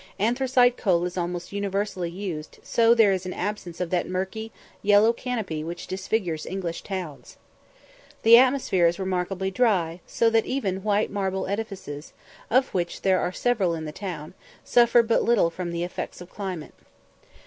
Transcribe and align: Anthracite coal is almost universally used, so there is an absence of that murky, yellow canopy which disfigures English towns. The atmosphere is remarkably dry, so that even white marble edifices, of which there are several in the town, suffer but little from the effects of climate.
Anthracite 0.17 0.77
coal 0.77 1.05
is 1.05 1.15
almost 1.15 1.51
universally 1.51 2.09
used, 2.09 2.57
so 2.63 2.95
there 2.95 3.11
is 3.11 3.27
an 3.27 3.33
absence 3.33 3.79
of 3.79 3.91
that 3.91 4.09
murky, 4.09 4.51
yellow 4.81 5.13
canopy 5.13 5.63
which 5.63 5.85
disfigures 5.85 6.43
English 6.47 6.81
towns. 6.81 7.37
The 8.23 8.35
atmosphere 8.35 8.87
is 8.87 8.97
remarkably 8.97 9.51
dry, 9.51 10.01
so 10.07 10.31
that 10.31 10.47
even 10.47 10.81
white 10.81 11.11
marble 11.11 11.45
edifices, 11.45 12.13
of 12.49 12.73
which 12.73 13.03
there 13.03 13.19
are 13.19 13.31
several 13.31 13.75
in 13.75 13.85
the 13.85 13.91
town, 13.91 14.33
suffer 14.63 15.03
but 15.03 15.21
little 15.21 15.51
from 15.51 15.69
the 15.71 15.83
effects 15.83 16.19
of 16.19 16.31
climate. 16.31 16.73